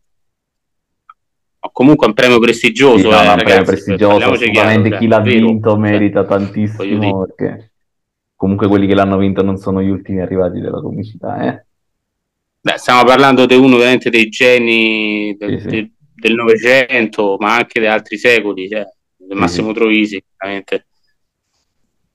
Comunque 1.73 2.05
è 2.07 2.09
un 2.11 2.15
premio 2.15 2.39
prestigioso, 2.39 2.99
Sì, 2.99 3.09
no, 3.09 3.13
eh, 3.15 3.17
un 3.17 3.23
premio 3.25 3.45
ragazzi, 3.45 3.65
prestigioso, 3.65 4.09
parliamoci 4.11 4.43
assolutamente 4.45 4.89
chiaro, 4.89 5.03
chi 5.03 5.09
l'ha 5.09 5.21
vero. 5.21 5.47
vinto 5.47 5.71
Cioè, 5.71 5.79
merita 5.79 6.25
tantissimo 6.25 7.25
perché 7.27 7.70
comunque 8.41 8.69
quelli 8.69 8.87
che 8.87 8.95
l'hanno 8.95 9.19
vinto 9.19 9.43
non 9.43 9.59
sono 9.59 9.83
gli 9.83 9.91
ultimi 9.91 10.23
arrivati 10.23 10.61
della 10.61 10.81
comicità, 10.81 11.43
eh? 11.43 11.65
Beh, 12.63 12.79
stiamo 12.79 13.05
parlando 13.05 13.45
di 13.45 13.55
uno 13.55 13.77
veramente 13.77 14.09
dei 14.09 14.31
geni 14.31 15.37
del 15.39 15.61
Sì, 15.61 15.69
sì. 15.69 15.93
del- 16.15 16.35
Novecento, 16.35 17.37
ma 17.39 17.57
anche 17.57 17.81
di 17.81 17.87
altri 17.87 18.17
secoli, 18.17 18.67
cioè, 18.67 18.83
del 19.17 19.37
Massimo 19.37 19.73
Troisi, 19.73 20.23
veramente. 20.39 20.87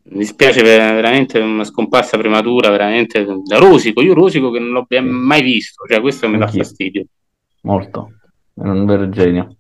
Mi 0.06 0.18
dispiace 0.20 0.64
ver- 0.64 0.94
veramente 0.96 1.38
una 1.40 1.64
scomparsa 1.64 2.18
prematura, 2.18 2.70
veramente 2.72 3.24
da 3.44 3.58
Rosico. 3.60 4.02
Io 4.02 4.14
Rosico 4.16 4.50
che 4.50 4.58
non 4.60 4.70
l'ho 4.72 4.86
Sì. 4.90 5.00
mai 5.00 5.44
visto, 5.44 5.86
cioè 5.88 6.02
questo 6.02 6.28
mi 6.28 6.38
dà 6.40 6.48
fastidio. 6.48 7.06
Molto. 7.62 8.14
È 8.56 8.62
un 8.68 8.86
vero 8.86 9.10
genio. 9.10 9.58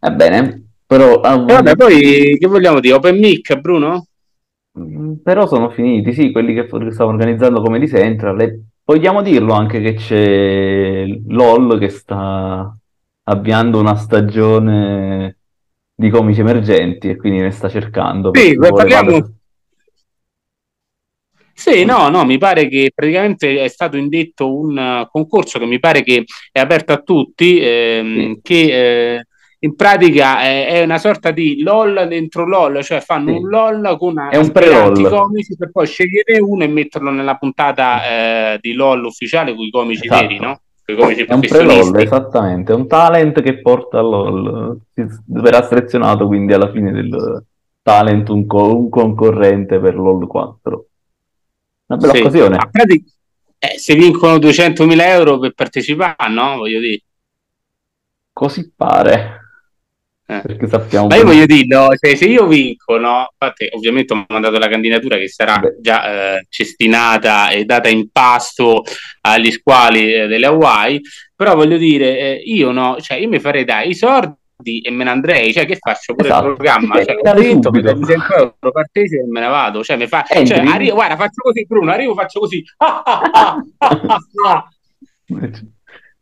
Ebbene, 0.00 0.64
però, 0.86 1.20
ah, 1.20 1.36
vabbè, 1.36 1.76
poi 1.76 2.36
che 2.38 2.46
vogliamo 2.46 2.78
dire? 2.80 2.94
Open 2.94 3.18
mic, 3.18 3.54
Bruno? 3.56 4.06
Mm, 4.78 5.14
Però 5.22 5.46
sono 5.46 5.70
finiti, 5.70 6.12
sì, 6.12 6.32
quelli 6.32 6.54
che 6.54 6.66
stavano 6.66 7.16
organizzando 7.16 7.60
come 7.60 7.78
di 7.78 7.88
Central. 7.88 8.40
E 8.40 8.60
vogliamo 8.84 9.22
dirlo 9.22 9.52
anche 9.52 9.80
che 9.80 9.94
c'è 9.94 11.04
LOL 11.28 11.78
che 11.78 11.88
sta 11.90 12.74
avviando 13.24 13.78
una 13.78 13.96
stagione 13.96 15.36
di 15.94 16.08
comici 16.10 16.40
emergenti 16.40 17.10
e 17.10 17.16
quindi 17.16 17.40
ne 17.40 17.50
sta 17.50 17.68
cercando. 17.68 18.30
Sì, 18.34 18.54
vuole 18.56 18.72
parliamo- 18.72 19.34
Sì, 21.54 21.84
no, 21.84 22.08
no, 22.08 22.24
mi 22.24 22.38
pare 22.38 22.66
che 22.66 22.90
praticamente 22.94 23.62
è 23.62 23.68
stato 23.68 23.96
indetto 23.96 24.52
un 24.58 24.76
uh, 24.76 25.06
concorso 25.08 25.58
che 25.58 25.66
mi 25.66 25.78
pare 25.78 26.02
che 26.02 26.24
è 26.50 26.58
aperto 26.58 26.92
a 26.92 26.98
tutti, 27.02 27.60
ehm, 27.60 28.32
Sì. 28.34 28.40
che 28.42 29.16
eh, 29.16 29.26
in 29.64 29.76
pratica 29.76 30.40
è, 30.40 30.66
è 30.66 30.82
una 30.82 30.98
sorta 30.98 31.30
di 31.30 31.60
LOL 31.62 32.06
dentro 32.08 32.44
LOL, 32.46 32.82
cioè 32.82 33.00
fanno 33.00 33.30
Sì. 33.30 33.36
un 33.38 33.48
LOL 33.48 33.96
con 33.96 34.18
È 34.18 34.36
un 34.36 34.42
aspiranti 34.42 35.02
pre-LOL. 35.02 35.20
comici 35.20 35.56
per 35.56 35.70
poi 35.70 35.86
scegliere 35.86 36.40
uno 36.40 36.64
e 36.64 36.68
metterlo 36.68 37.10
nella 37.10 37.36
puntata 37.36 38.04
eh, 38.54 38.58
di 38.60 38.72
LOL 38.72 39.04
ufficiale 39.04 39.54
con 39.54 39.64
i 39.64 39.70
comici 39.70 40.04
Esatto. 40.06 40.20
veri, 40.20 40.38
no? 40.40 40.60
Comici 40.84 41.22
È 41.22 41.32
un 41.32 41.40
pre-LOL, 41.40 42.00
esattamente, 42.00 42.72
è 42.72 42.74
un 42.74 42.88
talent 42.88 43.40
che 43.40 43.60
porta 43.60 44.00
all'LOL. 44.00 44.80
Si- 44.92 45.06
Verrà 45.26 45.62
selezionato 45.66 46.26
quindi 46.26 46.52
alla 46.52 46.70
fine 46.72 46.90
del 46.90 47.44
talent 47.82 48.28
un, 48.30 48.46
co- 48.46 48.76
un 48.76 48.88
concorrente 48.88 49.78
per 49.78 49.94
LOL 49.94 50.26
4. 50.26 50.86
Una 51.86 51.98
bella 52.00 52.14
Sì. 52.14 52.20
occasione. 52.20 52.56
A 52.56 52.68
pratica- 52.68 53.10
eh, 53.60 53.78
se 53.78 53.94
vincono 53.94 54.38
200.000 54.38 55.06
euro 55.06 55.38
per 55.38 55.52
partecipare, 55.52 56.28
no? 56.32 56.56
Voglio 56.56 56.80
dire. 56.80 57.00
Così 58.32 58.72
pare, 58.74 59.41
Eh. 60.38 60.40
perché 60.42 60.68
sappiamo 60.68 61.06
Ma 61.08 61.16
io 61.16 61.24
voglio 61.24 61.46
dirlo, 61.46 61.88
cioè, 61.98 62.14
se 62.16 62.24
io 62.26 62.46
vinco, 62.46 62.96
no? 62.98 63.28
Infatti, 63.32 63.68
ovviamente 63.72 64.12
ho 64.12 64.24
mandato 64.28 64.58
la 64.58 64.68
candidatura 64.68 65.16
che 65.16 65.28
sarà 65.28 65.58
Beh. 65.58 65.76
già 65.80 66.36
eh, 66.36 66.46
cestinata 66.48 67.50
e 67.50 67.64
data 67.64 67.88
in 67.88 68.08
pasto 68.10 68.82
agli 69.22 69.50
squali 69.50 70.12
eh, 70.14 70.26
delle 70.26 70.46
Hawaii, 70.46 71.00
però 71.34 71.54
voglio 71.54 71.76
dire, 71.76 72.18
eh, 72.18 72.42
io 72.44 72.70
no, 72.70 72.96
cioè 73.00 73.18
io 73.18 73.28
mi 73.28 73.38
farei 73.40 73.64
dai 73.64 73.90
i 73.90 73.94
soldi 73.94 74.80
e 74.80 74.90
me 74.90 75.04
ne 75.04 75.10
andrei, 75.10 75.52
cioè 75.52 75.66
che 75.66 75.76
faccio 75.76 76.14
pure 76.14 76.28
Esatto, 76.28 76.48
il 76.48 76.54
programma, 76.54 76.94
cioè, 77.04 77.16
ho 77.20 77.34
detto, 77.34 77.62
subito. 77.64 77.92
dai 77.92 78.04
100 78.04 78.34
euro, 78.36 78.72
partecipo 78.72 79.22
e 79.22 79.26
me 79.26 79.40
ne 79.40 79.48
vado, 79.48 79.82
cioè 79.82 79.96
mi 79.96 80.06
fa, 80.06 80.24
Entri. 80.28 80.54
cioè, 80.54 80.64
arrivo, 80.66 80.94
guarda, 80.94 81.16
faccio 81.16 81.42
così 81.42 81.64
Bruno, 81.66 81.90
arrivo, 81.90 82.14
faccio 82.14 82.38
così, 82.40 82.62
ah, 82.78 83.02
ah, 83.04 83.56
ah. 84.46 84.68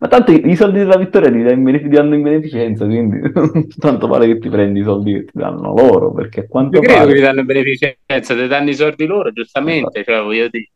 Ma 0.01 0.09
tanto 0.09 0.33
i 0.33 0.57
soldi 0.57 0.79
della 0.79 0.97
vittoria 0.97 1.29
li 1.29 1.43
dai 1.43 1.53
in 1.53 1.63
bene- 1.63 1.83
li 1.83 1.89
danno 1.91 2.15
in 2.15 2.23
beneficenza, 2.23 2.87
quindi 2.87 3.21
tanto 3.79 4.07
vale 4.07 4.27
che 4.27 4.39
ti 4.39 4.49
prendi 4.49 4.81
i 4.81 4.83
soldi 4.83 5.13
che 5.13 5.25
ti 5.27 5.33
danno 5.35 5.75
loro, 5.75 6.15
perché 6.15 6.49
quanto 6.49 6.79
Io 6.79 6.83
credo 6.83 7.01
che 7.01 7.05
pare... 7.05 7.15
vi 7.15 7.21
danno 7.21 7.45
beneficenza, 7.45 8.35
ti 8.35 8.47
danno 8.47 8.71
i 8.71 8.75
soldi 8.75 9.05
loro, 9.05 9.31
giustamente, 9.31 10.03
cioè 10.03 10.23
voglio 10.23 10.49
dire. 10.49 10.71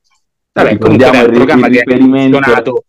Vabbè, 0.52 0.68
ricordiamo 0.68 1.22
il, 1.22 1.30
programma 1.30 1.66
il 1.68 1.72
che 1.72 1.78
riferimento, 1.84 2.84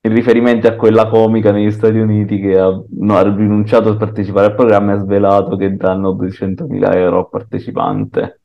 il 0.00 0.10
riferimento 0.10 0.68
a 0.68 0.74
quella 0.74 1.06
comica 1.06 1.52
negli 1.52 1.70
Stati 1.70 1.98
Uniti 1.98 2.40
che 2.40 2.58
ha, 2.58 2.70
no, 2.88 3.16
ha 3.16 3.22
rinunciato 3.22 3.90
a 3.90 3.96
partecipare 3.96 4.46
al 4.46 4.54
programma 4.54 4.92
e 4.92 4.94
ha 4.94 5.00
svelato 5.00 5.56
che 5.56 5.76
danno 5.76 6.14
200.000 6.14 6.96
euro 6.96 7.18
al 7.18 7.28
partecipante. 7.28 8.41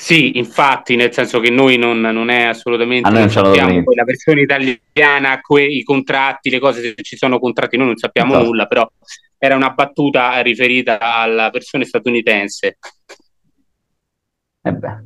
Sì, 0.00 0.38
infatti, 0.38 0.96
nel 0.96 1.12
senso 1.12 1.40
che 1.40 1.50
noi 1.50 1.76
non, 1.76 2.00
non 2.00 2.30
è 2.30 2.44
assolutamente, 2.44 3.06
A 3.06 3.10
noi 3.10 3.20
non 3.20 3.28
sappiamo 3.30 3.82
poi 3.82 3.94
la 3.94 4.04
versione 4.04 4.40
italiana, 4.40 5.40
que- 5.42 5.66
i 5.66 5.82
contratti, 5.82 6.48
le 6.48 6.58
cose, 6.58 6.80
se 6.80 6.94
ci 7.02 7.18
sono 7.18 7.38
contratti, 7.38 7.76
noi 7.76 7.88
non 7.88 7.96
sappiamo 7.98 8.30
Esatto. 8.32 8.46
nulla, 8.46 8.64
però 8.66 8.90
era 9.36 9.56
una 9.56 9.68
battuta 9.70 10.40
riferita 10.40 10.98
alla 10.98 11.50
versione 11.50 11.84
statunitense. 11.84 12.78
E 14.62 14.72
beh, 14.72 15.04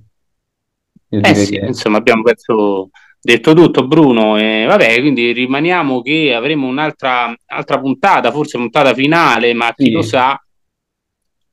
Eh 1.09 1.35
sì, 1.35 1.59
che- 1.59 1.67
insomma, 1.67 1.99
abbiamo 1.99 2.23
penso 2.23 2.91
detto 3.21 3.53
tutto, 3.53 3.89
Bruno. 3.89 4.37
E 4.39 4.65
vabbè, 4.65 5.01
quindi 5.01 5.33
rimaniamo 5.33 6.03
che 6.03 6.33
avremo 6.33 6.69
un'altra 6.69 7.35
altra 7.47 7.81
puntata, 7.81 8.31
forse 8.31 8.59
puntata 8.59 8.95
finale, 8.95 9.55
ma 9.55 9.73
chi 9.75 9.87
Sì. 9.87 9.91
lo 9.91 10.03
sa, 10.03 10.41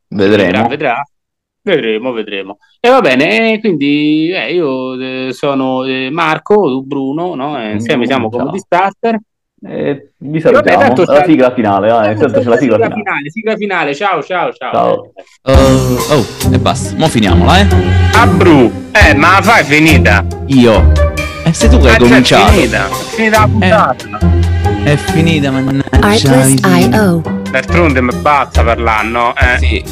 vedremo. 0.10 0.44
vedrà, 0.52 0.68
vedrà. 0.68 1.04
Vedremo, 1.64 2.12
vedremo. 2.12 2.58
E 2.80 2.90
va 2.90 3.02
bene, 3.02 3.60
quindi 3.60 4.32
eh, 4.32 4.52
io 4.54 5.00
eh, 5.00 5.32
sono 5.32 5.84
eh, 5.86 6.10
Marco, 6.10 6.56
tu 6.56 6.84
Bruno, 6.86 7.36
no? 7.36 7.60
E 7.62 7.72
insieme 7.74 8.06
siamo 8.08 8.30
Ciao. 8.30 8.40
Comedy 8.40 8.58
Starter. 8.60 9.20
E 9.64 10.14
vi 10.18 10.38
E 10.40 10.42
vabbè, 10.42 10.72
salutiamo. 10.72 10.82
tanto 10.96 11.04
La 11.04 11.24
sigla 11.24 11.54
finale, 11.54 11.88
Eh, 12.08 12.12
intanto 12.14 12.40
c'è 12.40 12.48
la 12.50 12.58
sigla 12.58 12.78
finale. 12.90 13.30
sigla 13.30 13.56
finale. 13.56 13.94
Ciao, 13.94 14.24
ciao, 14.24 14.52
ciao. 14.54 14.72
Ciao. 14.74 15.12
Uh, 15.44 16.14
oh, 16.14 16.26
e 16.52 16.58
basta. 16.58 16.96
Mo' 16.98 17.08
finiamola, 17.08 17.60
eh. 17.60 17.68
Ah, 18.16 18.26
Bru, 18.26 18.72
eh, 18.92 19.14
ma 19.14 19.34
la 19.34 19.42
fai 19.44 19.64
finita? 19.64 20.26
Io. 20.48 20.92
E 21.46 21.54
sei 21.54 21.70
tu 21.70 21.78
che 21.78 21.90
hai 21.90 21.98
già, 21.98 21.98
è 21.98 22.00
cominciato. 22.00 22.52
finita, 22.54 22.86
è 22.88 22.90
finita 22.90 23.40
la 23.40 23.48
puntata. 23.48 23.96
È 24.84 24.96
finita, 24.96 25.52
mannaggia. 25.52 25.90
Artlist.io. 26.00 27.22
D'altronde 27.52 28.02
mi 28.02 28.16
basta 28.16 28.64
parlare, 28.64 29.08
no? 29.08 29.34
Eh. 29.36 29.58
Sì. 29.60 29.84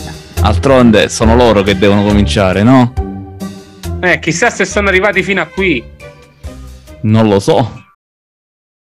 Altronde 0.41 1.09
sono 1.09 1.35
loro 1.35 1.61
che 1.63 1.77
devono 1.77 2.03
cominciare, 2.03 2.63
no? 2.63 2.93
Eh, 4.01 4.19
chissà 4.19 4.49
se 4.49 4.65
sono 4.65 4.87
arrivati 4.87 5.21
fino 5.21 5.41
a 5.41 5.45
qui. 5.45 5.83
Non 7.01 7.27
lo 7.27 7.39
so. 7.39 7.87